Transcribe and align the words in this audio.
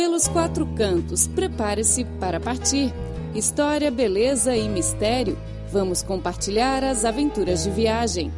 Pelos 0.00 0.24
quatro 0.28 0.64
cantos, 0.78 1.28
prepare-se 1.28 2.06
para 2.18 2.40
partir. 2.40 2.90
História, 3.34 3.90
beleza 3.90 4.56
e 4.56 4.66
mistério. 4.66 5.36
Vamos 5.70 6.02
compartilhar 6.02 6.82
as 6.82 7.04
aventuras 7.04 7.64
de 7.64 7.70
viagem. 7.70 8.32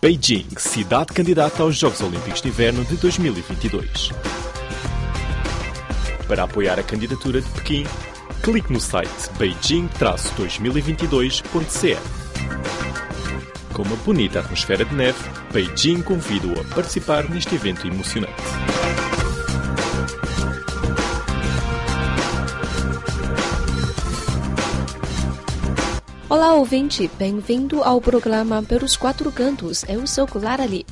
Beijing, 0.00 0.46
cidade 0.56 1.12
candidata 1.12 1.64
aos 1.64 1.76
Jogos 1.76 2.00
Olímpicos 2.00 2.40
de 2.40 2.48
Inverno 2.48 2.84
de 2.84 2.96
2022. 2.98 4.10
Para 6.28 6.44
apoiar 6.44 6.78
a 6.78 6.84
candidatura 6.84 7.40
de 7.40 7.48
Pequim, 7.48 7.84
clique 8.44 8.72
no 8.72 8.78
site 8.78 9.10
beijing-2022.cl. 9.40 12.21
Com 13.82 13.88
uma 13.88 13.96
bonita 13.96 14.38
atmosfera 14.38 14.84
de 14.84 14.94
neve, 14.94 15.18
Beijing 15.52 16.02
convida-o 16.02 16.52
a 16.52 16.62
participar 16.72 17.28
neste 17.28 17.56
evento 17.56 17.84
emocionante. 17.84 18.32
Olá, 26.28 26.54
ouvinte! 26.54 27.10
Bem-vindo 27.18 27.82
ao 27.82 28.00
programa 28.00 28.62
Pelos 28.62 28.96
Quatro 28.96 29.32
Cantos. 29.32 29.82
Eu 29.88 30.06
sou 30.06 30.28
Clara 30.28 30.64
Lee. 30.64 30.86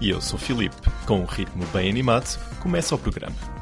E 0.00 0.10
eu 0.10 0.20
sou 0.20 0.38
Filipe. 0.38 0.76
Com 1.04 1.22
um 1.22 1.24
ritmo 1.24 1.66
bem 1.72 1.90
animado, 1.90 2.38
começa 2.60 2.94
o 2.94 2.98
programa. 2.98 3.55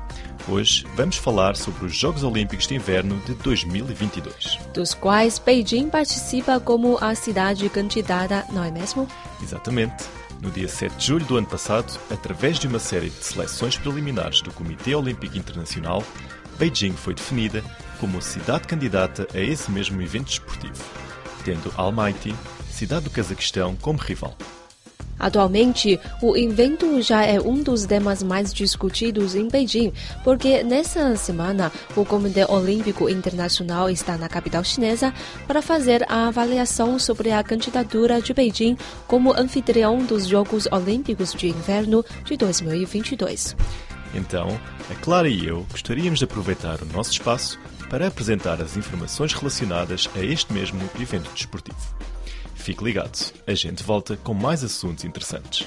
Hoje 0.49 0.87
vamos 0.95 1.17
falar 1.17 1.57
sobre 1.57 1.87
os 1.87 1.97
Jogos 1.97 2.23
Olímpicos 2.23 2.67
de 2.67 2.75
Inverno 2.75 3.17
de 3.21 3.35
2022. 3.35 4.59
Dos 4.75 4.93
quais 4.93 5.39
Beijing 5.39 5.89
participa 5.89 6.61
como 6.61 6.99
a 7.01 7.15
cidade 7.15 7.69
candidata, 7.69 8.45
não 8.53 8.63
é 8.63 8.71
mesmo? 8.71 9.09
Exatamente. 9.43 10.05
No 10.43 10.51
dia 10.51 10.69
7 10.69 10.97
de 10.97 11.07
julho 11.07 11.25
do 11.25 11.37
ano 11.39 11.47
passado, 11.47 11.99
através 12.11 12.59
de 12.59 12.67
uma 12.67 12.79
série 12.79 13.09
de 13.09 13.25
seleções 13.25 13.79
preliminares 13.79 14.43
do 14.43 14.53
Comitê 14.53 14.95
Olímpico 14.95 15.37
Internacional, 15.39 16.03
Beijing 16.59 16.93
foi 16.93 17.15
definida 17.15 17.65
como 17.99 18.21
cidade 18.21 18.67
candidata 18.69 19.27
a 19.33 19.41
esse 19.41 19.71
mesmo 19.71 20.03
evento 20.03 20.27
desportivo 20.27 20.83
tendo 21.45 21.71
Almaty, 21.77 22.35
cidade 22.71 23.05
do 23.05 23.11
Cazaquistão, 23.11 23.77
como 23.77 23.99
rival. 23.99 24.35
Atualmente, 25.25 25.99
o 26.21 26.37
evento 26.37 27.01
já 27.01 27.25
é 27.25 27.41
um 27.41 27.63
dos 27.63 27.87
temas 27.87 28.23
mais 28.23 28.53
discutidos 28.53 29.35
em 29.35 29.49
Beijing, 29.49 29.91
porque 30.23 30.63
nessa 30.63 31.17
semana 31.17 31.73
o 31.97 32.05
Comitê 32.05 32.45
Olímpico 32.45 33.09
Internacional 33.09 33.89
está 33.89 34.19
na 34.19 34.29
capital 34.29 34.63
chinesa 34.63 35.15
para 35.47 35.63
fazer 35.63 36.05
a 36.11 36.29
avaliação 36.29 36.99
sobre 36.99 37.33
a 37.33 37.43
candidatura 37.43 38.21
de 38.21 38.35
Beijing 38.35 38.77
como 39.07 39.33
anfitrião 39.33 40.05
dos 40.05 40.27
Jogos 40.27 40.69
Olímpicos 40.71 41.33
de 41.33 41.49
Inverno 41.49 42.05
de 42.23 42.37
2022. 42.37 43.57
Então, 44.15 44.61
a 44.91 44.95
Clara 44.97 45.27
e 45.27 45.47
eu 45.47 45.67
gostaríamos 45.71 46.19
de 46.19 46.27
aproveitar 46.27 46.83
o 46.83 46.87
nosso 46.93 47.13
espaço 47.13 47.59
para 47.89 48.09
apresentar 48.09 48.61
as 48.61 48.77
informações 48.77 49.33
relacionadas 49.33 50.07
a 50.15 50.21
este 50.21 50.53
mesmo 50.53 50.83
evento 51.01 51.31
desportivo. 51.33 51.79
Fique 52.65 52.83
ligado, 52.83 53.31
a 53.47 53.53
gente 53.53 53.83
volta 53.83 54.17
com 54.17 54.33
mais 54.33 54.65
assuntos 54.65 55.05
interessantes. 55.05 55.67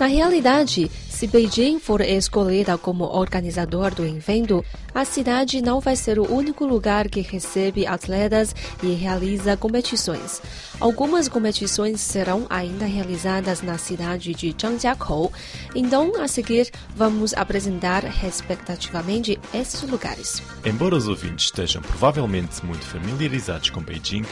Na 0.00 0.06
realidade, 0.06 0.90
se 1.18 1.26
Beijing 1.26 1.80
for 1.80 2.00
escolhida 2.00 2.78
como 2.78 3.02
organizador 3.02 3.92
do 3.92 4.06
evento, 4.06 4.64
a 4.94 5.04
cidade 5.04 5.60
não 5.60 5.80
vai 5.80 5.96
ser 5.96 6.16
o 6.16 6.32
único 6.32 6.64
lugar 6.64 7.08
que 7.08 7.20
recebe 7.22 7.84
atletas 7.84 8.54
e 8.80 8.94
realiza 8.94 9.56
competições. 9.56 10.40
Algumas 10.78 11.28
competições 11.28 12.00
serão 12.00 12.46
ainda 12.48 12.86
realizadas 12.86 13.62
na 13.62 13.76
cidade 13.78 14.32
de 14.32 14.54
Zhangjiakou. 14.56 15.32
Então, 15.74 16.22
a 16.22 16.28
seguir, 16.28 16.70
vamos 16.94 17.34
apresentar 17.34 18.04
respectivamente 18.04 19.40
esses 19.52 19.82
lugares. 19.82 20.40
Embora 20.64 20.94
os 20.94 21.08
ouvintes 21.08 21.46
estejam 21.46 21.82
provavelmente 21.82 22.64
muito 22.64 22.86
familiarizados 22.86 23.70
com 23.70 23.82
Beijing, 23.82 24.24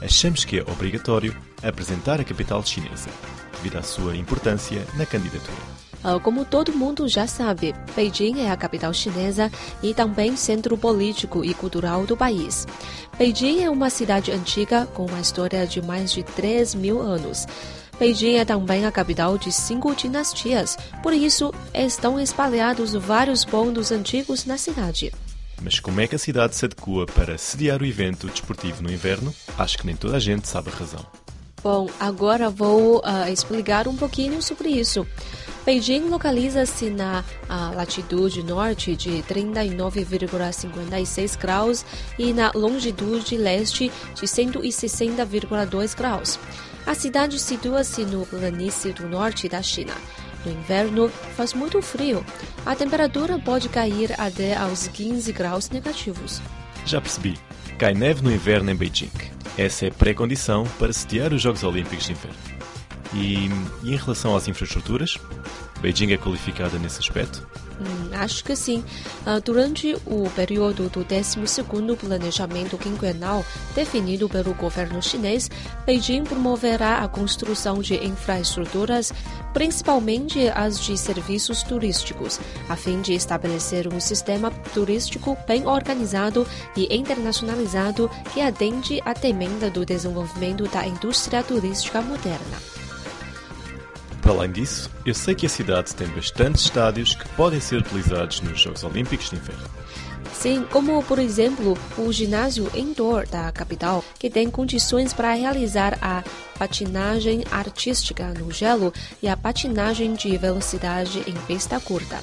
achamos 0.00 0.44
que 0.44 0.58
é 0.58 0.62
obrigatório 0.62 1.36
apresentar 1.62 2.20
a 2.20 2.24
capital 2.24 2.66
chinesa, 2.66 3.10
devido 3.58 3.76
à 3.78 3.82
sua 3.84 4.16
importância 4.16 4.84
na 4.96 5.06
candidatura. 5.06 5.81
Ah, 6.04 6.18
como 6.18 6.44
todo 6.44 6.72
mundo 6.72 7.06
já 7.08 7.26
sabe, 7.26 7.74
Beijing 7.94 8.40
é 8.40 8.50
a 8.50 8.56
capital 8.56 8.92
chinesa 8.92 9.50
e 9.82 9.94
também 9.94 10.36
centro 10.36 10.76
político 10.76 11.44
e 11.44 11.54
cultural 11.54 12.04
do 12.04 12.16
país. 12.16 12.66
Beijing 13.16 13.62
é 13.62 13.70
uma 13.70 13.90
cidade 13.90 14.32
antiga 14.32 14.86
com 14.86 15.06
uma 15.06 15.20
história 15.20 15.66
de 15.66 15.80
mais 15.80 16.12
de 16.12 16.22
3 16.22 16.74
mil 16.74 17.00
anos. 17.00 17.46
Beijing 17.98 18.36
é 18.36 18.44
também 18.44 18.84
a 18.84 18.90
capital 18.90 19.38
de 19.38 19.52
cinco 19.52 19.94
dinastias, 19.94 20.76
por 21.02 21.12
isso 21.12 21.54
estão 21.72 22.18
espalhados 22.18 22.94
vários 22.94 23.44
pontos 23.44 23.92
antigos 23.92 24.44
na 24.44 24.56
cidade. 24.56 25.12
Mas 25.62 25.78
como 25.78 26.00
é 26.00 26.08
que 26.08 26.16
a 26.16 26.18
cidade 26.18 26.56
se 26.56 26.64
adequa 26.64 27.06
para 27.14 27.38
sediar 27.38 27.80
o 27.80 27.86
evento 27.86 28.26
desportivo 28.26 28.82
no 28.82 28.90
inverno? 28.90 29.32
Acho 29.56 29.78
que 29.78 29.86
nem 29.86 29.94
toda 29.94 30.16
a 30.16 30.20
gente 30.20 30.48
sabe 30.48 30.70
a 30.70 30.76
razão. 30.76 31.06
Bom, 31.62 31.88
agora 32.00 32.50
vou 32.50 32.98
uh, 32.98 33.32
explicar 33.32 33.86
um 33.86 33.94
pouquinho 33.94 34.42
sobre 34.42 34.70
isso. 34.70 35.06
Beijing 35.64 36.08
localiza-se 36.08 36.90
na 36.90 37.22
latitude 37.74 38.42
norte 38.42 38.96
de 38.96 39.22
39,56 39.22 41.38
graus 41.38 41.84
e 42.18 42.32
na 42.32 42.50
longitude 42.52 43.36
leste 43.36 43.92
de 44.14 44.26
160,2 44.26 45.96
graus. 45.96 46.40
A 46.84 46.94
cidade 46.94 47.38
situa-se 47.38 48.04
no 48.04 48.26
planície 48.26 48.92
do 48.92 49.08
norte 49.08 49.48
da 49.48 49.62
China. 49.62 49.94
No 50.44 50.50
inverno, 50.50 51.08
faz 51.36 51.54
muito 51.54 51.80
frio. 51.80 52.26
A 52.66 52.74
temperatura 52.74 53.38
pode 53.38 53.68
cair 53.68 54.12
até 54.18 54.56
aos 54.56 54.88
15 54.88 55.32
graus 55.32 55.70
negativos. 55.70 56.42
Já 56.84 57.00
percebi. 57.00 57.38
Cai 57.78 57.94
neve 57.94 58.20
no 58.22 58.32
inverno 58.32 58.68
em 58.68 58.74
Beijing. 58.74 59.12
Essa 59.56 59.86
é 59.86 59.90
pré-condição 59.90 60.66
para 60.78 60.92
sediar 60.92 61.32
os 61.32 61.40
Jogos 61.40 61.62
Olímpicos 61.62 62.06
de 62.06 62.12
Inverno. 62.12 62.51
E, 63.14 63.48
e 63.82 63.92
em 63.92 63.96
relação 63.96 64.34
às 64.34 64.48
infraestruturas, 64.48 65.18
Beijing 65.80 66.12
é 66.12 66.16
qualificada 66.16 66.78
nesse 66.78 67.00
aspecto? 67.00 67.46
Hum, 67.80 68.10
acho 68.14 68.44
que 68.44 68.54
sim. 68.54 68.84
Uh, 69.26 69.40
durante 69.44 69.96
o 70.06 70.30
período 70.30 70.88
do 70.88 71.04
12º 71.04 71.96
Planejamento 71.96 72.78
Quinquenal 72.78 73.44
definido 73.74 74.28
pelo 74.28 74.54
governo 74.54 75.02
chinês, 75.02 75.50
Beijing 75.84 76.22
promoverá 76.22 76.98
a 76.98 77.08
construção 77.08 77.80
de 77.80 77.94
infraestruturas, 77.96 79.12
principalmente 79.52 80.48
as 80.50 80.78
de 80.80 80.96
serviços 80.96 81.62
turísticos, 81.64 82.38
a 82.68 82.76
fim 82.76 83.00
de 83.00 83.14
estabelecer 83.14 83.92
um 83.92 83.98
sistema 83.98 84.50
turístico 84.72 85.36
bem 85.46 85.66
organizado 85.66 86.46
e 86.76 86.94
internacionalizado 86.94 88.08
que 88.32 88.40
atende 88.40 89.00
à 89.04 89.12
demanda 89.12 89.68
do 89.68 89.84
desenvolvimento 89.84 90.68
da 90.68 90.86
indústria 90.86 91.42
turística 91.42 92.00
moderna. 92.00 92.81
Para 94.22 94.30
além 94.30 94.52
disso, 94.52 94.88
eu 95.04 95.12
sei 95.12 95.34
que 95.34 95.46
a 95.46 95.48
cidade 95.48 95.96
tem 95.96 96.06
bastantes 96.06 96.62
estádios 96.62 97.16
que 97.16 97.28
podem 97.30 97.60
ser 97.60 97.78
utilizados 97.78 98.40
nos 98.40 98.60
Jogos 98.60 98.84
Olímpicos 98.84 99.28
de 99.28 99.36
Inverno. 99.36 99.64
Sim, 100.32 100.64
como 100.70 101.02
por 101.02 101.18
exemplo 101.18 101.76
o 101.98 102.12
ginásio 102.12 102.70
indoor 102.72 103.26
da 103.28 103.50
capital, 103.50 104.04
que 104.20 104.30
tem 104.30 104.48
condições 104.48 105.12
para 105.12 105.34
realizar 105.34 105.98
a 106.00 106.22
patinagem 106.56 107.44
artística 107.50 108.32
no 108.32 108.52
gelo 108.52 108.94
e 109.20 109.28
a 109.28 109.36
patinagem 109.36 110.14
de 110.14 110.36
velocidade 110.38 111.24
em 111.26 111.34
pista 111.48 111.80
curta. 111.80 112.20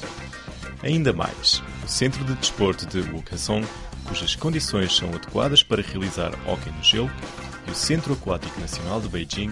Ainda 0.81 1.11
mais, 1.11 1.61
o 1.83 1.87
Centro 1.87 2.23
de 2.23 2.33
Desporto 2.35 2.85
de 2.85 3.01
Wukesong, 3.11 3.67
cujas 4.05 4.35
condições 4.35 4.95
são 4.95 5.09
adequadas 5.09 5.61
para 5.61 5.81
realizar 5.81 6.31
hóquei 6.47 6.71
no 6.71 6.81
gelo, 6.81 7.11
o 7.69 7.75
Centro 7.75 8.13
Aquático 8.13 8.59
Nacional 8.59 8.99
de 8.99 9.07
Beijing, 9.07 9.51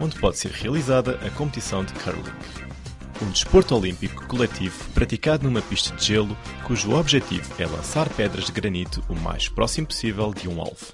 onde 0.00 0.18
pode 0.18 0.38
ser 0.38 0.50
realizada 0.50 1.18
a 1.24 1.30
competição 1.30 1.84
de 1.84 1.92
curling. 1.94 2.32
Um 3.22 3.30
desporto 3.30 3.76
olímpico 3.76 4.26
coletivo 4.26 4.84
praticado 4.92 5.44
numa 5.44 5.62
pista 5.62 5.94
de 5.94 6.04
gelo, 6.04 6.36
cujo 6.64 6.92
objetivo 6.92 7.48
é 7.58 7.66
lançar 7.66 8.08
pedras 8.08 8.46
de 8.46 8.52
granito 8.52 9.02
o 9.08 9.14
mais 9.14 9.48
próximo 9.48 9.86
possível 9.86 10.34
de 10.34 10.48
um 10.48 10.60
alvo. 10.60 10.92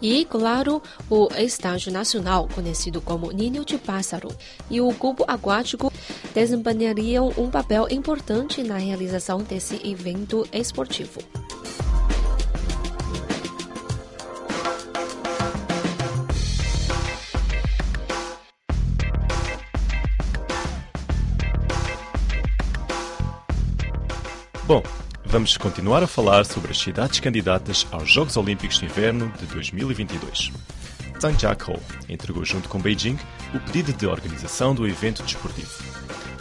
E, 0.00 0.24
claro, 0.24 0.82
o 1.10 1.28
estágio 1.36 1.92
nacional, 1.92 2.48
conhecido 2.54 3.00
como 3.02 3.30
Ninho 3.30 3.64
de 3.64 3.76
Pássaro, 3.76 4.28
e 4.70 4.80
o 4.80 4.92
cubo 4.94 5.24
aquático 5.28 5.92
desempenhariam 6.34 7.32
um 7.36 7.50
papel 7.50 7.88
importante 7.90 8.62
na 8.62 8.78
realização 8.78 9.42
desse 9.42 9.80
evento 9.86 10.48
esportivo. 10.52 11.20
Vamos 25.36 25.58
continuar 25.58 26.02
a 26.02 26.06
falar 26.06 26.46
sobre 26.46 26.70
as 26.70 26.78
cidades 26.78 27.20
candidatas 27.20 27.86
aos 27.92 28.10
Jogos 28.10 28.38
Olímpicos 28.38 28.78
de 28.78 28.86
Inverno 28.86 29.30
de 29.38 29.44
2022. 29.44 30.50
Zhangjiakou 31.20 31.78
entregou 32.08 32.42
junto 32.42 32.70
com 32.70 32.78
Beijing 32.78 33.18
o 33.52 33.60
pedido 33.60 33.92
de 33.92 34.06
organização 34.06 34.74
do 34.74 34.88
evento 34.88 35.22
desportivo. 35.22 35.70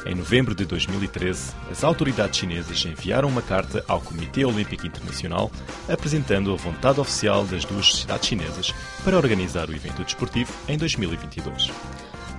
Em 0.05 0.15
novembro 0.15 0.55
de 0.55 0.63
2013, 0.63 1.51
as 1.69 1.83
autoridades 1.83 2.39
chinesas 2.39 2.85
enviaram 2.85 3.27
uma 3.27 3.41
carta 3.41 3.83
ao 3.85 3.99
Comitê 3.99 4.45
Olímpico 4.45 4.87
Internacional 4.87 5.51
apresentando 5.89 6.53
a 6.53 6.55
vontade 6.55 7.01
oficial 7.01 7.43
das 7.43 7.65
duas 7.65 7.95
cidades 7.95 8.29
chinesas 8.29 8.73
para 9.03 9.17
organizar 9.17 9.69
o 9.69 9.75
evento 9.75 10.05
desportivo 10.05 10.53
em 10.69 10.77
2022. 10.77 11.69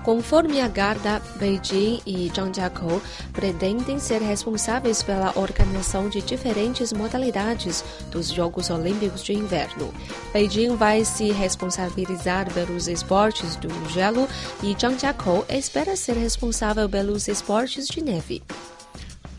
Conforme 0.07 0.61
a 0.61 0.69
Garda, 0.69 1.21
Beijing 1.35 2.01
e 2.07 2.31
Zhangjiakou 2.33 3.03
pretendem 3.33 3.99
ser 3.99 4.23
responsáveis 4.23 5.03
pela 5.03 5.37
organização 5.37 6.09
de 6.09 6.23
diferentes 6.23 6.93
modalidades 6.93 7.85
dos 8.13 8.29
Jogos 8.29 8.71
Olímpicos 8.71 9.25
de 9.25 9.33
Inverno. 9.33 9.93
Beijing 10.33 10.77
vai 10.77 11.05
se 11.05 11.33
responsabilizar 11.33 12.49
pelos 12.55 12.87
esportes 12.87 13.57
do 13.57 13.69
gelo 13.89 14.29
e 14.63 14.77
Zhangjiakou 14.81 15.45
espera 15.49 15.97
ser 15.97 16.17
responsável 16.17 16.89
pelos 16.89 17.27
esportes 17.27 17.89
de 17.89 18.01
neve. 18.01 18.45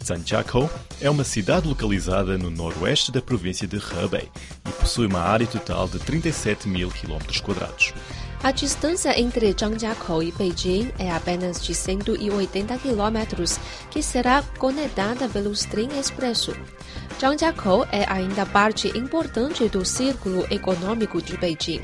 Zhangjiakou 0.03 0.69
é 0.99 1.09
uma 1.09 1.23
cidade 1.23 1.65
localizada 1.65 2.37
no 2.37 2.49
noroeste 2.49 3.09
da 3.09 3.21
província 3.21 3.65
de 3.65 3.77
Hebei 3.77 4.29
e 4.67 4.71
possui 4.73 5.07
uma 5.07 5.21
área 5.21 5.47
total 5.47 5.87
de 5.87 5.97
37 5.97 6.67
mil 6.67 6.89
km 6.89 7.41
quadrados. 7.41 7.93
A 8.43 8.51
distância 8.51 9.19
entre 9.19 9.51
Zhangjiakou 9.51 10.21
e 10.21 10.31
Beijing 10.31 10.93
é 10.99 11.11
apenas 11.11 11.61
de 11.61 11.73
180 11.73 12.77
quilômetros, 12.77 13.59
que 13.89 14.01
será 14.01 14.43
conectada 14.57 15.27
pelos 15.27 15.65
trem 15.65 15.89
expresso. 15.99 16.55
Zhangjiakou 17.19 17.85
é 17.91 18.05
ainda 18.07 18.45
parte 18.45 18.95
importante 18.95 19.67
do 19.67 19.83
círculo 19.83 20.45
econômico 20.51 21.19
de 21.19 21.35
Beijing. 21.35 21.81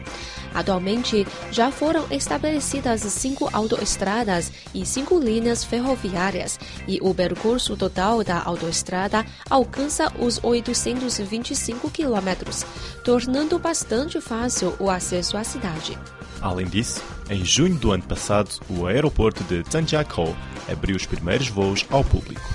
Atualmente, 0.53 1.25
já 1.51 1.71
foram 1.71 2.05
estabelecidas 2.11 3.01
cinco 3.01 3.49
autoestradas 3.51 4.51
e 4.75 4.85
cinco 4.85 5.17
linhas 5.17 5.63
ferroviárias, 5.63 6.59
e 6.87 6.99
o 7.01 7.13
percurso 7.15 7.75
total 7.75 8.23
da 8.23 8.41
autoestrada 8.43 9.25
alcança 9.49 10.13
os 10.19 10.39
825 10.43 11.89
quilômetros, 11.89 12.63
tornando 13.03 13.57
bastante 13.57 14.21
fácil 14.21 14.75
o 14.79 14.91
acesso 14.91 15.35
à 15.35 15.43
cidade. 15.43 15.97
Além 16.43 16.65
disso, 16.65 17.01
em 17.29 17.45
junho 17.45 17.75
do 17.75 17.93
ano 17.93 18.03
passado, 18.03 18.49
o 18.69 18.85
aeroporto 18.85 19.41
de 19.45 19.63
Zhangjiakou 19.71 20.35
abriu 20.69 20.97
os 20.97 21.05
primeiros 21.05 21.47
voos 21.47 21.85
ao 21.89 22.03
público. 22.03 22.53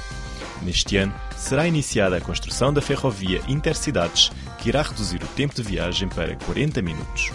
Neste 0.61 0.99
ano, 0.99 1.15
será 1.39 1.67
iniciada 1.67 2.19
a 2.19 2.21
construção 2.21 2.71
da 2.71 2.83
ferrovia 2.83 3.41
Intercidades, 3.49 4.31
que 4.59 4.69
irá 4.69 4.83
reduzir 4.83 5.23
o 5.23 5.27
tempo 5.29 5.55
de 5.55 5.63
viagem 5.63 6.07
para 6.07 6.37
40 6.37 6.83
minutos. 6.83 7.33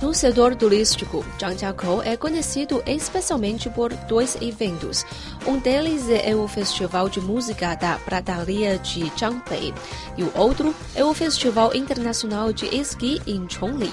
No 0.00 0.14
setor 0.14 0.56
turístico, 0.56 1.22
Zhangjiakou 1.38 2.02
é 2.02 2.16
conhecido 2.16 2.82
especialmente 2.86 3.68
por 3.68 3.92
dois 3.92 4.38
eventos. 4.40 5.04
Um 5.46 5.58
deles 5.58 6.08
é 6.08 6.34
o 6.34 6.48
Festival 6.48 7.10
de 7.10 7.20
Música 7.20 7.74
da 7.74 7.96
Pradaria 7.96 8.78
de 8.78 9.12
Zhangbei 9.18 9.74
e 10.16 10.22
o 10.22 10.32
outro 10.34 10.74
é 10.94 11.04
o 11.04 11.12
Festival 11.12 11.74
Internacional 11.74 12.54
de 12.54 12.74
Esqui 12.74 13.20
em 13.26 13.46
Chongli. 13.50 13.92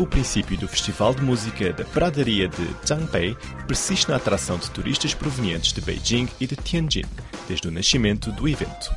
O 0.00 0.06
princípio 0.06 0.56
do 0.56 0.66
Festival 0.66 1.14
de 1.14 1.22
Música 1.22 1.74
da 1.74 1.84
Pradaria 1.84 2.48
de 2.48 2.74
Zhangbei 2.88 3.36
persiste 3.68 4.08
na 4.08 4.16
atração 4.16 4.56
de 4.56 4.70
turistas 4.70 5.12
provenientes 5.12 5.74
de 5.74 5.82
Beijing 5.82 6.26
e 6.40 6.46
de 6.46 6.56
Tianjin, 6.56 7.04
desde 7.46 7.68
o 7.68 7.70
nascimento 7.70 8.32
do 8.32 8.48
evento. 8.48 8.90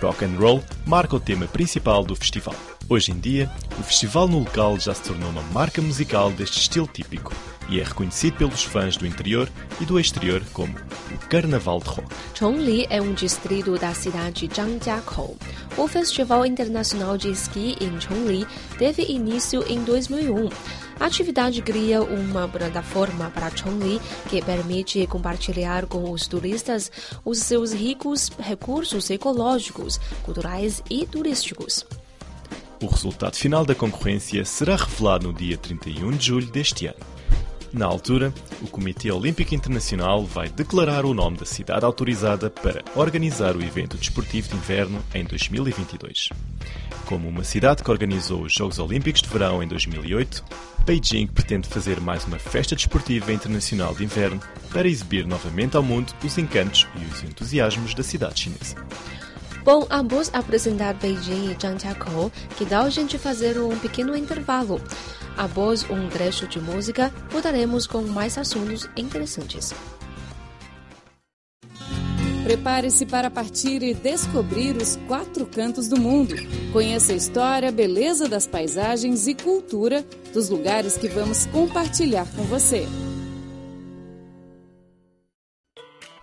Rock 0.00 0.24
and 0.24 0.38
roll 0.38 0.62
marca 0.86 1.16
o 1.16 1.20
tema 1.20 1.48
principal 1.48 2.04
do 2.04 2.14
festival. 2.14 2.54
Hoje 2.88 3.10
em 3.10 3.18
dia, 3.18 3.50
o 3.80 3.82
festival 3.82 4.28
no 4.28 4.38
local 4.38 4.78
já 4.78 4.94
se 4.94 5.02
tornou 5.02 5.28
uma 5.28 5.42
marca 5.42 5.82
musical 5.82 6.30
deste 6.30 6.60
estilo 6.60 6.86
típico 6.86 7.34
e 7.68 7.80
é 7.80 7.82
reconhecido 7.82 8.36
pelos 8.36 8.62
fãs 8.62 8.96
do 8.96 9.08
interior 9.08 9.50
e 9.80 9.84
do 9.84 9.98
exterior 9.98 10.40
como 10.52 10.72
o 10.72 11.18
Carnaval 11.28 11.80
de 11.80 11.88
Rock. 11.88 12.14
Chongli 12.34 12.86
é 12.88 13.02
um 13.02 13.12
distrito 13.12 13.76
da 13.76 13.92
cidade 13.92 14.46
de 14.46 14.54
Zhangjiakou. 14.54 15.36
O 15.78 15.86
Festival 15.86 16.44
Internacional 16.44 17.16
de 17.16 17.30
Esqui 17.30 17.76
em 17.80 18.00
Chongli 18.00 18.44
teve 18.76 19.04
início 19.04 19.64
em 19.68 19.84
2001. 19.84 20.48
A 20.98 21.06
atividade 21.06 21.62
cria 21.62 22.02
uma 22.02 22.48
plataforma 22.48 23.30
para 23.30 23.56
Chongli 23.56 24.00
que 24.28 24.42
permite 24.42 25.06
compartilhar 25.06 25.86
com 25.86 26.10
os 26.10 26.26
turistas 26.26 26.90
os 27.24 27.38
seus 27.38 27.72
ricos 27.72 28.28
recursos 28.40 29.08
ecológicos, 29.08 30.00
culturais 30.24 30.82
e 30.90 31.06
turísticos. 31.06 31.86
O 32.82 32.86
resultado 32.86 33.36
final 33.36 33.64
da 33.64 33.74
concorrência 33.74 34.44
será 34.44 34.74
revelado 34.74 35.28
no 35.28 35.32
dia 35.32 35.56
31 35.56 36.10
de 36.10 36.26
julho 36.26 36.50
deste 36.50 36.86
ano. 36.86 37.17
Na 37.72 37.84
altura, 37.84 38.32
o 38.62 38.66
Comitê 38.66 39.10
Olímpico 39.10 39.54
Internacional 39.54 40.24
vai 40.24 40.48
declarar 40.48 41.04
o 41.04 41.12
nome 41.12 41.36
da 41.36 41.44
cidade 41.44 41.84
autorizada 41.84 42.48
para 42.48 42.82
organizar 42.94 43.56
o 43.56 43.62
evento 43.62 43.98
desportivo 43.98 44.48
de 44.48 44.56
inverno 44.56 45.04
em 45.14 45.22
2022. 45.24 46.30
Como 47.04 47.28
uma 47.28 47.44
cidade 47.44 47.82
que 47.82 47.90
organizou 47.90 48.42
os 48.42 48.52
Jogos 48.52 48.78
Olímpicos 48.78 49.20
de 49.20 49.28
Verão 49.28 49.62
em 49.62 49.68
2008, 49.68 50.42
Beijing 50.86 51.26
pretende 51.26 51.68
fazer 51.68 52.00
mais 52.00 52.24
uma 52.24 52.38
festa 52.38 52.74
desportiva 52.74 53.32
internacional 53.32 53.94
de 53.94 54.04
inverno 54.04 54.40
para 54.72 54.88
exibir 54.88 55.26
novamente 55.26 55.76
ao 55.76 55.82
mundo 55.82 56.14
os 56.24 56.38
encantos 56.38 56.86
e 56.96 57.04
os 57.12 57.22
entusiasmos 57.22 57.92
da 57.92 58.02
cidade 58.02 58.40
chinesa. 58.40 58.76
Bom, 59.62 59.86
ambos 59.90 60.30
apresentar 60.32 60.94
Beijing 60.94 61.50
e 61.50 61.56
Zhangjiakou, 61.60 62.32
que 62.56 62.64
dá 62.64 62.80
a 62.80 62.90
gente 62.90 63.18
fazer 63.18 63.58
um 63.58 63.78
pequeno 63.78 64.16
intervalo. 64.16 64.80
Após 65.38 65.88
um 65.88 66.08
trecho 66.08 66.48
de 66.48 66.58
música, 66.58 67.14
voltaremos 67.30 67.86
com 67.86 68.02
mais 68.02 68.36
assuntos 68.36 68.90
interessantes. 68.96 69.72
Prepare-se 72.42 73.06
para 73.06 73.30
partir 73.30 73.84
e 73.84 73.94
descobrir 73.94 74.76
os 74.76 74.96
quatro 75.06 75.46
cantos 75.46 75.86
do 75.86 76.00
mundo. 76.00 76.34
Conheça 76.72 77.12
a 77.12 77.16
história, 77.16 77.70
beleza 77.70 78.28
das 78.28 78.48
paisagens 78.48 79.28
e 79.28 79.34
cultura 79.36 80.04
dos 80.34 80.48
lugares 80.48 80.96
que 80.96 81.06
vamos 81.06 81.46
compartilhar 81.46 82.26
com 82.34 82.42
você. 82.42 82.84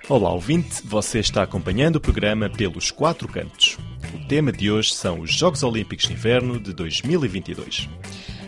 Olá, 0.09 0.33
ouvinte, 0.33 0.81
você 0.83 1.19
está 1.19 1.41
acompanhando 1.41 1.95
o 1.95 2.01
programa 2.01 2.49
Pelos 2.49 2.91
Quatro 2.91 3.29
Cantos. 3.29 3.77
O 4.13 4.27
tema 4.27 4.51
de 4.51 4.69
hoje 4.69 4.93
são 4.93 5.21
os 5.21 5.31
Jogos 5.31 5.63
Olímpicos 5.63 6.05
de 6.05 6.13
Inverno 6.13 6.59
de 6.59 6.73
2022. 6.73 7.87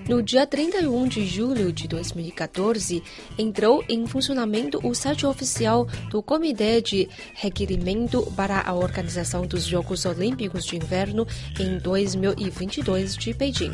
No 0.07 0.23
dia 0.23 0.47
31 0.47 1.05
de 1.05 1.25
julho 1.25 1.73
de 1.73 1.85
2014, 1.85 3.03
entrou 3.37 3.83
em 3.89 4.07
funcionamento 4.07 4.79
o 4.81 4.95
site 4.95 5.25
oficial 5.25 5.85
do 6.09 6.23
Comitê 6.23 6.81
de 6.81 7.09
Requerimento 7.33 8.23
para 8.33 8.61
a 8.61 8.73
Organização 8.73 9.45
dos 9.45 9.65
Jogos 9.65 10.05
Olímpicos 10.05 10.65
de 10.65 10.77
Inverno 10.77 11.27
em 11.59 11.77
2022 11.77 13.17
de 13.17 13.33
Beijing 13.33 13.73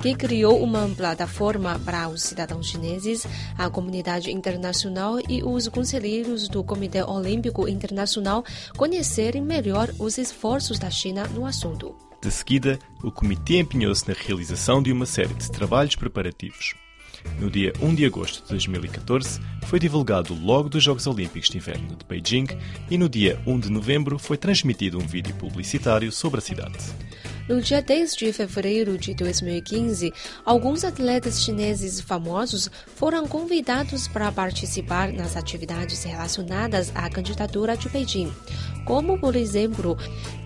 que 0.00 0.14
criou 0.14 0.62
uma 0.62 0.88
plataforma 0.88 1.78
para 1.84 2.08
os 2.08 2.22
cidadãos 2.22 2.68
chineses, 2.68 3.26
a 3.56 3.68
comunidade 3.68 4.30
internacional 4.30 5.18
e 5.28 5.42
os 5.42 5.68
conselheiros 5.68 6.48
do 6.48 6.62
Comitê 6.62 7.02
Olímpico 7.02 7.66
Internacional 7.66 8.44
conhecerem 8.76 9.42
melhor 9.42 9.90
os 9.98 10.18
esforços 10.18 10.78
da 10.78 10.90
China 10.90 11.26
no 11.28 11.44
assunto. 11.44 11.94
De 12.20 12.30
seguida, 12.30 12.78
o 13.02 13.10
comitê 13.10 13.58
empenhou-se 13.58 14.08
na 14.08 14.14
realização 14.14 14.82
de 14.82 14.90
uma 14.90 15.06
série 15.06 15.34
de 15.34 15.50
trabalhos 15.50 15.94
preparativos. 15.94 16.74
No 17.38 17.50
dia 17.50 17.72
1 17.80 17.94
de 17.94 18.04
agosto 18.04 18.42
de 18.42 18.50
2014, 18.50 19.40
foi 19.66 19.78
divulgado 19.78 20.34
logo 20.34 20.68
dos 20.68 20.82
Jogos 20.82 21.06
Olímpicos 21.06 21.48
de 21.48 21.58
Inverno 21.58 21.94
de 21.96 22.04
Beijing 22.04 22.46
e 22.90 22.96
no 22.96 23.08
dia 23.08 23.40
1 23.46 23.60
de 23.60 23.70
novembro 23.70 24.18
foi 24.18 24.36
transmitido 24.36 24.98
um 24.98 25.06
vídeo 25.06 25.34
publicitário 25.34 26.10
sobre 26.10 26.38
a 26.38 26.42
cidade. 26.42 26.78
No 27.48 27.60
dia 27.60 27.80
10 27.80 28.16
de 28.16 28.32
fevereiro 28.32 28.98
de 28.98 29.14
2015, 29.14 30.12
alguns 30.44 30.82
atletas 30.82 31.44
chineses 31.44 32.00
famosos 32.00 32.68
foram 32.96 33.24
convidados 33.28 34.08
para 34.08 34.32
participar 34.32 35.12
nas 35.12 35.36
atividades 35.36 36.02
relacionadas 36.02 36.90
à 36.92 37.08
candidatura 37.08 37.76
de 37.76 37.88
Beijing, 37.88 38.32
como, 38.84 39.16
por 39.18 39.36
exemplo, 39.36 39.96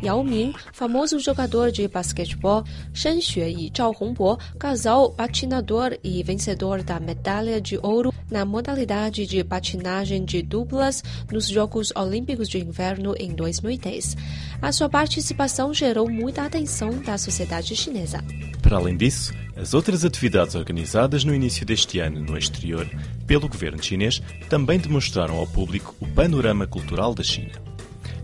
Yao 0.03 0.23
Ming, 0.23 0.55
famoso 0.75 1.19
jogador 1.19 1.71
de 1.71 1.89
basquetebol, 1.89 2.65
Shen 2.93 3.21
Xue 3.21 3.49
e 3.49 3.73
Zhao 3.75 3.97
Hongbo, 3.99 4.39
casal 4.59 5.11
patinador 5.13 5.97
e 6.05 6.23
vencedor 6.23 6.83
da 6.83 7.01
medalha 7.01 7.61
de 7.61 7.79
ouro 7.83 8.13
na 8.31 8.45
modalidade 8.45 9.27
de 9.27 9.43
patinagem 9.43 10.25
de 10.25 10.43
duplas 10.43 11.03
nos 11.31 11.49
Jogos 11.49 11.93
Olímpicos 11.97 12.49
de 12.49 12.59
Inverno 12.59 13.15
em 13.19 13.35
2010. 13.35 14.17
A 14.63 14.73
sua 14.73 14.89
participação 14.89 15.75
gerou 15.75 16.09
muita 16.09 16.43
atenção 16.43 16.90
da 16.99 17.17
sociedade 17.17 17.75
chinesa. 17.77 18.23
Para 18.63 18.77
além 18.77 18.97
disso, 18.97 19.33
as 19.57 19.75
outras 19.75 20.05
atividades 20.05 20.55
organizadas 20.55 21.25
no 21.25 21.35
início 21.35 21.67
deste 21.67 21.99
ano 21.99 22.21
no 22.21 22.37
exterior 22.37 22.89
pelo 23.27 23.49
governo 23.49 23.83
chinês 23.83 24.23
também 24.49 24.79
demonstraram 24.79 25.37
ao 25.37 25.47
público 25.47 25.95
o 26.01 26.07
panorama 26.07 26.67
cultural 26.67 27.15
da 27.15 27.23
China. 27.23 27.53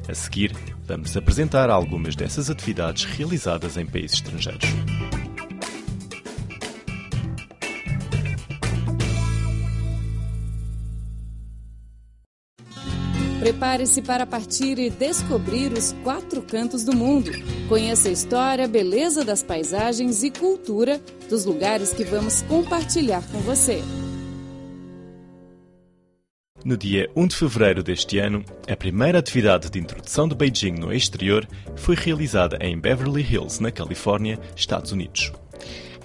A 0.09 0.15
seguir, 0.15 0.53
vamos 0.87 1.17
apresentar 1.17 1.69
algumas 1.69 2.15
dessas 2.15 2.49
atividades 2.49 3.05
realizadas 3.05 3.77
em 3.77 3.85
países 3.85 4.15
estrangeiros. 4.15 4.96
Prepare-se 13.47 14.03
para 14.03 14.27
partir 14.27 14.77
e 14.77 14.91
descobrir 14.91 15.73
os 15.73 15.93
quatro 16.03 16.43
cantos 16.43 16.83
do 16.83 16.97
mundo. 16.97 17.31
Conheça 17.69 18.09
a 18.09 18.11
história, 18.11 18.67
beleza 18.67 19.25
das 19.25 19.41
paisagens 19.41 20.25
e 20.25 20.33
cultura 20.33 21.01
dos 21.31 21.45
lugares 21.45 21.93
que 21.93 22.03
vamos 22.03 22.43
compartilhar 22.43 23.23
com 23.31 23.39
você. 23.39 23.81
No 26.65 26.77
dia 26.77 27.09
1 27.15 27.27
de 27.29 27.37
fevereiro 27.37 27.85
deste 27.85 28.19
ano, 28.19 28.45
a 28.69 28.75
primeira 28.75 29.21
atividade 29.21 29.71
de 29.71 29.79
introdução 29.79 30.27
de 30.27 30.35
Beijing 30.35 30.73
no 30.73 30.93
exterior 30.93 31.47
foi 31.77 31.95
realizada 31.95 32.59
em 32.61 32.77
Beverly 32.77 33.23
Hills, 33.23 33.63
na 33.63 33.71
Califórnia, 33.71 34.41
Estados 34.57 34.91
Unidos. 34.91 35.31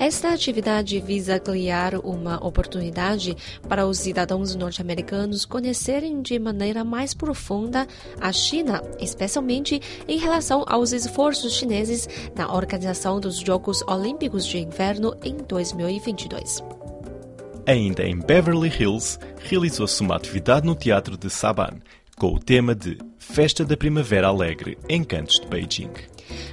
Esta 0.02 0.34
atividade 0.34 1.00
visa 1.00 1.40
criar 1.40 1.94
uma 1.94 2.44
oportunidade 2.44 3.38
para 3.70 3.86
os 3.86 4.00
cidadãos 4.00 4.56
norte-americanos 4.56 5.46
conhecerem 5.46 6.24
de 6.24 6.40
maneira 6.40 6.84
mais 6.84 7.14
profunda 7.14 7.88
a 8.20 8.32
China, 8.32 8.82
especialmente 9.00 9.80
em 10.08 10.18
relação 10.18 10.66
aos 10.66 10.92
esforços 10.92 11.54
chineses 11.54 12.10
na 12.36 12.52
organização 12.52 13.20
dos 13.20 13.38
Jogos 13.38 13.84
Olímpicos 13.84 14.44
de 14.48 14.58
Inverno 14.58 15.16
em 15.24 15.38
2022. 15.38 16.64
Ainda 17.68 18.04
em 18.04 18.18
Beverly 18.18 18.70
Hills, 18.70 19.20
realizou-se 19.38 20.02
uma 20.02 20.16
atividade 20.16 20.66
no 20.66 20.74
Teatro 20.74 21.16
de 21.16 21.30
Saban, 21.30 21.80
com 22.18 22.34
o 22.34 22.40
tema 22.40 22.74
de 22.74 22.98
Festa 23.20 23.64
da 23.64 23.78
Primavera 23.78 24.30
Alegre, 24.30 24.80
Encantos 24.90 25.40
de 25.40 25.46
Beijing. 25.46 25.92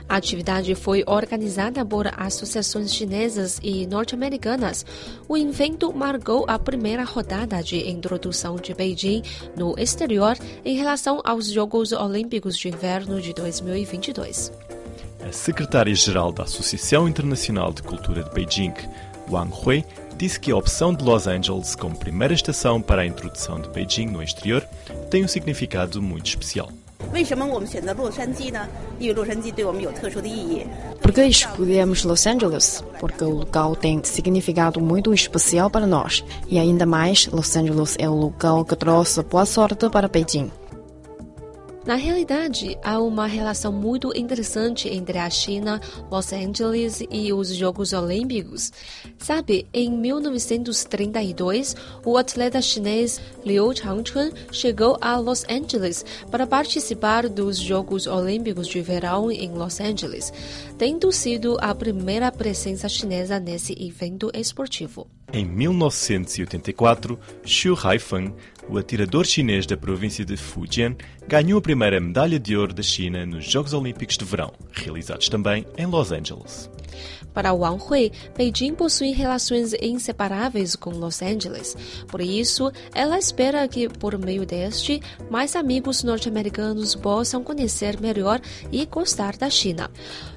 A 0.08 0.16
atividade 0.16 0.74
foi 0.74 1.04
organizada 1.06 1.84
por 1.84 2.10
associações 2.16 2.94
chinesas 2.94 3.58
e 3.62 3.86
norte-americanas. 3.86 4.84
O 5.28 5.36
evento 5.36 5.92
marcou 5.92 6.44
a 6.48 6.58
primeira 6.58 7.04
rodada 7.04 7.62
de 7.62 7.88
introdução 7.88 8.56
de 8.56 8.74
Beijing 8.74 9.22
no 9.56 9.74
exterior 9.78 10.36
em 10.64 10.76
relação 10.76 11.20
aos 11.24 11.50
Jogos 11.50 11.92
Olímpicos 11.92 12.56
de 12.56 12.68
Inverno 12.68 13.20
de 13.20 13.32
2022. 13.32 14.52
A 15.28 15.32
secretária-geral 15.32 16.32
da 16.32 16.44
Associação 16.44 17.08
Internacional 17.08 17.72
de 17.72 17.82
Cultura 17.82 18.22
de 18.22 18.30
Beijing, 18.30 18.72
Wang 19.28 19.52
Hui, 19.52 19.84
disse 20.16 20.40
que 20.40 20.50
a 20.50 20.56
opção 20.56 20.94
de 20.94 21.04
Los 21.04 21.26
Angeles 21.26 21.74
como 21.74 21.96
primeira 21.96 22.34
estação 22.34 22.80
para 22.80 23.02
a 23.02 23.06
introdução 23.06 23.60
de 23.60 23.68
Beijing 23.68 24.06
no 24.06 24.22
exterior 24.22 24.66
tem 25.10 25.24
um 25.24 25.28
significado 25.28 26.00
muito 26.00 26.26
especial. 26.26 26.70
Por 31.00 31.12
que 31.12 31.24
escolhemos 31.26 32.04
Los 32.04 32.26
Angeles? 32.26 32.84
Porque 33.00 33.24
o 33.24 33.30
local 33.30 33.74
tem 33.74 34.02
significado 34.04 34.80
muito 34.80 35.12
especial 35.14 35.70
para 35.70 35.86
nós. 35.86 36.24
E 36.48 36.58
ainda 36.58 36.84
mais, 36.84 37.26
Los 37.28 37.56
Angeles 37.56 37.96
é 37.98 38.08
o 38.08 38.14
local 38.14 38.64
que 38.64 38.76
trouxe 38.76 39.22
boa 39.22 39.46
sorte 39.46 39.88
para 39.88 40.08
Beijing. 40.08 40.50
Na 41.88 41.94
realidade, 41.94 42.76
há 42.84 43.00
uma 43.00 43.26
relação 43.26 43.72
muito 43.72 44.14
interessante 44.14 44.90
entre 44.90 45.16
a 45.16 45.30
China, 45.30 45.80
Los 46.10 46.34
Angeles 46.34 47.02
e 47.10 47.32
os 47.32 47.48
Jogos 47.48 47.94
Olímpicos. 47.94 48.70
Sabe, 49.16 49.66
em 49.72 49.90
1932, 49.90 51.74
o 52.04 52.18
atleta 52.18 52.60
chinês 52.60 53.18
Liu 53.42 53.74
Changchun 53.74 54.32
chegou 54.52 54.98
a 55.00 55.16
Los 55.16 55.46
Angeles 55.48 56.04
para 56.30 56.46
participar 56.46 57.26
dos 57.26 57.56
Jogos 57.56 58.06
Olímpicos 58.06 58.68
de 58.68 58.82
Verão 58.82 59.32
em 59.32 59.52
Los 59.52 59.80
Angeles, 59.80 60.30
tendo 60.76 61.10
sido 61.10 61.56
a 61.58 61.74
primeira 61.74 62.30
presença 62.30 62.86
chinesa 62.86 63.40
nesse 63.40 63.72
evento 63.82 64.30
esportivo. 64.34 65.06
Em 65.30 65.44
1984, 65.44 67.18
Xu 67.44 67.74
Haifeng 67.82 68.34
o 68.68 68.76
atirador 68.76 69.24
chinês 69.24 69.66
da 69.66 69.76
província 69.76 70.24
de 70.24 70.36
Fujian 70.36 70.94
ganhou 71.26 71.58
a 71.58 71.62
primeira 71.62 72.00
medalha 72.00 72.38
de 72.38 72.56
ouro 72.56 72.74
da 72.74 72.82
China 72.82 73.24
nos 73.24 73.44
Jogos 73.44 73.72
Olímpicos 73.72 74.18
de 74.18 74.24
Verão, 74.24 74.52
realizados 74.72 75.28
também 75.28 75.66
em 75.76 75.86
Los 75.86 76.12
Angeles. 76.12 76.70
Para 77.32 77.52
Wang 77.52 77.82
Hui, 77.82 78.10
Beijing 78.36 78.74
possui 78.74 79.12
relações 79.12 79.72
inseparáveis 79.80 80.74
com 80.74 80.90
Los 80.90 81.22
Angeles. 81.22 81.76
Por 82.08 82.20
isso, 82.20 82.72
ela 82.94 83.18
espera 83.18 83.68
que, 83.68 83.88
por 83.88 84.18
meio 84.18 84.44
deste, 84.44 85.00
mais 85.30 85.54
amigos 85.54 86.02
norte-americanos 86.02 86.94
possam 86.94 87.44
conhecer 87.44 88.00
melhor 88.00 88.40
e 88.72 88.84
gostar 88.86 89.36
da 89.36 89.48
China, 89.48 89.90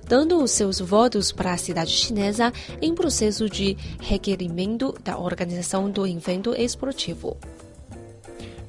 dando 0.07 0.47
seus 0.47 0.79
votos 0.79 1.31
para 1.31 1.53
a 1.53 1.57
cidade 1.57 1.91
chinesa 1.91 2.53
em 2.81 2.93
processo 2.93 3.49
de 3.49 3.75
requerimento 3.99 4.93
da 5.03 5.17
organização 5.17 5.89
do 5.89 6.05
evento 6.05 6.53
esportivo. 6.53 7.37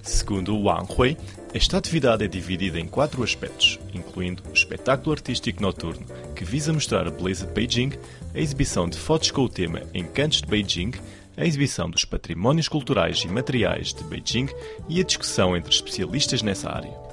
Segundo 0.03 0.61
Wang 0.61 0.93
Hui, 0.93 1.17
esta 1.55 1.79
atividade 1.79 2.25
é 2.25 2.29
dividida 2.29 2.79
em 2.79 2.89
quatro 2.89 3.23
aspectos, 3.23 3.79
incluindo 3.95 4.43
o 4.51 4.53
espetáculo 4.53 5.13
artístico 5.13 5.63
noturno, 5.63 6.05
que 6.35 6.45
visa 6.45 6.73
mostrar 6.73 7.07
a 7.07 7.11
beleza 7.11 7.47
de 7.47 7.53
Beijing, 7.53 7.93
a 8.35 8.41
exibição 8.41 8.89
de 8.89 8.99
fotos 8.99 9.31
com 9.31 9.43
o 9.43 9.49
tema 9.49 9.83
Encantos 9.95 10.43
de 10.43 10.49
Beijing, 10.49 10.91
a 11.37 11.47
exibição 11.47 11.89
dos 11.89 12.05
patrimónios 12.05 12.69
culturais 12.69 13.21
e 13.21 13.29
materiais 13.29 13.95
de 13.95 14.03
Beijing 14.03 14.49
e 14.89 15.01
a 15.01 15.05
discussão 15.05 15.57
entre 15.57 15.73
especialistas 15.73 16.43
nessa 16.43 16.69
área. 16.69 17.12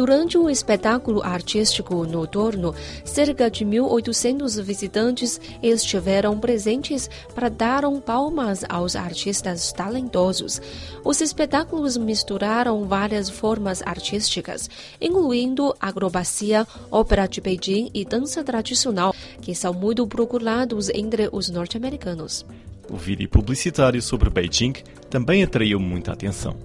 Durante 0.00 0.38
o 0.38 0.48
espetáculo 0.48 1.22
artístico 1.22 2.06
noturno, 2.06 2.74
cerca 3.04 3.50
de 3.50 3.66
1.800 3.66 4.62
visitantes 4.62 5.38
estiveram 5.62 6.40
presentes 6.40 7.10
para 7.34 7.50
dar 7.50 7.82
palmas 8.00 8.64
aos 8.66 8.96
artistas 8.96 9.70
talentosos. 9.74 10.58
Os 11.04 11.20
espetáculos 11.20 11.98
misturaram 11.98 12.86
várias 12.86 13.28
formas 13.28 13.82
artísticas, 13.82 14.70
incluindo 14.98 15.74
acrobacia, 15.78 16.66
ópera 16.90 17.26
de 17.26 17.42
Beijing 17.42 17.90
e 17.92 18.02
dança 18.02 18.42
tradicional, 18.42 19.14
que 19.42 19.54
são 19.54 19.74
muito 19.74 20.06
procurados 20.06 20.88
entre 20.88 21.28
os 21.30 21.50
norte-americanos. 21.50 22.46
O 22.88 22.96
vídeo 22.96 23.28
publicitário 23.28 24.00
sobre 24.00 24.30
Beijing 24.30 24.72
também 25.10 25.42
atraiu 25.42 25.78
muita 25.78 26.10
atenção. 26.10 26.56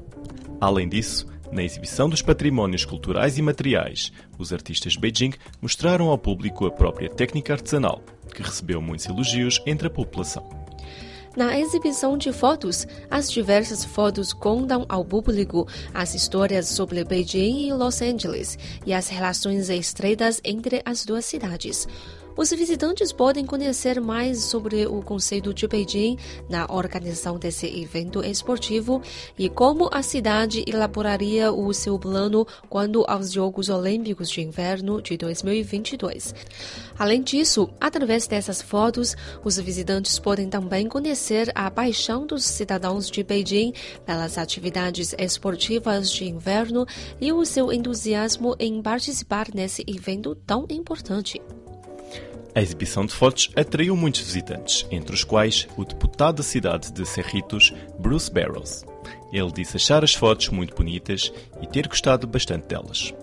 Além 0.61 0.87
disso, 0.87 1.34
na 1.51 1.63
exibição 1.63 2.09
dos 2.09 2.21
patrimónios 2.21 2.85
culturais 2.85 3.37
e 3.37 3.41
materiais, 3.41 4.11
os 4.37 4.51
artistas 4.51 4.93
de 4.93 4.99
Beijing 4.99 5.33
mostraram 5.61 6.09
ao 6.09 6.17
público 6.17 6.65
a 6.65 6.71
própria 6.71 7.09
técnica 7.09 7.53
artesanal, 7.53 8.01
que 8.33 8.41
recebeu 8.41 8.81
muitos 8.81 9.05
elogios 9.05 9.61
entre 9.65 9.87
a 9.87 9.91
população. 9.91 10.65
Na 11.35 11.59
exibição 11.59 12.17
de 12.17 12.31
fotos, 12.31 12.87
as 13.11 13.29
diversas 13.29 13.83
fotos 13.83 14.31
contam 14.31 14.85
ao 14.87 15.03
público 15.03 15.67
as 15.93 16.13
histórias 16.13 16.67
sobre 16.69 17.03
Beijing 17.03 17.67
e 17.67 17.73
Los 17.73 18.01
Angeles 18.01 18.57
e 18.85 18.93
as 18.93 19.09
relações 19.09 19.69
estreitas 19.69 20.39
entre 20.45 20.81
as 20.85 21.03
duas 21.05 21.25
cidades. 21.25 21.87
Os 22.37 22.49
visitantes 22.49 23.13
podem 23.13 23.45
conhecer 23.45 24.01
mais 24.01 24.43
sobre 24.43 24.85
o 24.85 25.01
conceito 25.01 25.53
de 25.53 25.65
Beijing 25.67 26.17
na 26.49 26.65
organização 26.69 27.39
desse 27.39 27.65
evento 27.65 28.21
esportivo 28.21 29.01
e 29.39 29.47
como 29.47 29.89
a 29.89 30.03
cidade 30.03 30.61
elaboraria 30.67 31.53
o 31.53 31.73
seu 31.73 31.97
plano 31.97 32.45
quando 32.69 33.05
aos 33.07 33.31
Jogos 33.31 33.69
Olímpicos 33.69 34.29
de 34.29 34.41
Inverno 34.41 35.01
de 35.01 35.15
2022. 35.15 36.35
Além 36.99 37.23
disso, 37.23 37.69
através 37.79 38.27
dessas 38.27 38.61
fotos, 38.61 39.15
os 39.41 39.57
visitantes 39.57 40.19
podem 40.19 40.49
também 40.49 40.89
conhecer 40.89 41.49
a 41.55 41.71
paixão 41.71 42.27
dos 42.27 42.43
cidadãos 42.43 43.09
de 43.09 43.23
Beijing 43.23 43.71
pelas 44.05 44.37
atividades 44.37 45.15
esportivas 45.17 46.11
de 46.11 46.25
inverno 46.25 46.85
e 47.19 47.31
o 47.31 47.45
seu 47.45 47.71
entusiasmo 47.71 48.57
em 48.59 48.81
participar 48.81 49.47
nesse 49.53 49.85
evento 49.87 50.35
tão 50.35 50.65
importante. 50.69 51.41
A 52.55 52.61
exibição 52.61 53.05
de 53.05 53.13
fotos 53.13 53.51
atraiu 53.53 53.97
muitos 53.97 54.21
visitantes, 54.21 54.87
entre 54.89 55.13
os 55.13 55.25
quais 55.25 55.67
o 55.75 55.83
deputado 55.83 56.37
da 56.37 56.43
cidade 56.43 56.89
de 56.89 57.05
Cerritos, 57.05 57.73
Bruce 57.99 58.31
Barrows. 58.31 58.85
Ele 59.33 59.51
disse 59.51 59.75
achar 59.75 60.05
as 60.05 60.13
fotos 60.13 60.47
muito 60.47 60.73
bonitas 60.73 61.33
e 61.61 61.67
ter 61.67 61.85
gostado 61.85 62.25
bastante 62.25 62.67
delas. 62.67 63.13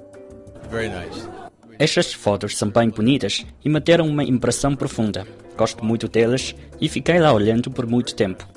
Estas 1.79 2.13
fotos 2.13 2.59
são 2.59 2.69
bem 2.69 2.91
bonitas 2.91 3.47
e 3.65 3.71
me 3.71 3.81
deram 3.81 4.07
uma 4.07 4.23
impressão 4.23 4.77
profunda. 4.77 5.27
Gosto 5.57 5.83
muito 5.83 6.09
delas 6.09 6.55
e 6.79 6.87
fiquei 6.87 7.19
lá 7.19 7.33
olhando 7.33 7.71
por 7.71 7.87
muito 7.87 8.15
tempo. 8.15 8.52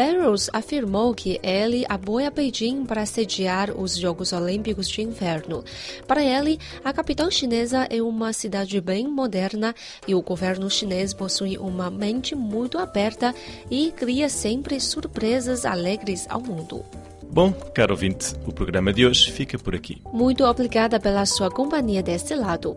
Barrows 0.00 0.48
afirmou 0.54 1.14
que 1.14 1.38
ele 1.42 1.84
apoia 1.86 2.30
Beijing 2.30 2.86
para 2.86 3.04
sediar 3.04 3.70
os 3.78 3.98
Jogos 3.98 4.32
Olímpicos 4.32 4.88
de 4.88 5.02
Inverno. 5.02 5.62
Para 6.06 6.24
ele, 6.24 6.58
a 6.82 6.90
capital 6.90 7.30
chinesa 7.30 7.86
é 7.90 8.00
uma 8.00 8.32
cidade 8.32 8.80
bem 8.80 9.06
moderna 9.06 9.74
e 10.08 10.14
o 10.14 10.22
governo 10.22 10.70
chinês 10.70 11.12
possui 11.12 11.58
uma 11.58 11.90
mente 11.90 12.34
muito 12.34 12.78
aberta 12.78 13.34
e 13.70 13.92
cria 13.92 14.30
sempre 14.30 14.80
surpresas 14.80 15.66
alegres 15.66 16.26
ao 16.30 16.40
mundo. 16.40 16.82
Bom, 17.30 17.52
caro 17.52 17.92
ouvinte, 17.92 18.34
o 18.46 18.52
programa 18.54 18.94
de 18.94 19.06
hoje 19.06 19.30
fica 19.30 19.58
por 19.58 19.74
aqui. 19.74 20.00
Muito 20.14 20.44
obrigada 20.44 20.98
pela 20.98 21.26
sua 21.26 21.50
companhia 21.50 22.02
deste 22.02 22.34
lado. 22.34 22.74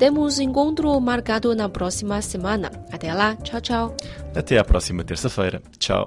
Temos 0.00 0.40
encontro 0.40 1.00
marcado 1.00 1.54
na 1.54 1.68
próxima 1.68 2.20
semana. 2.20 2.72
Até 2.90 3.14
lá, 3.14 3.36
tchau, 3.36 3.60
tchau. 3.60 3.96
Até 4.34 4.58
à 4.58 4.64
próxima 4.64 5.04
terça-feira. 5.04 5.62
Tchau. 5.78 6.04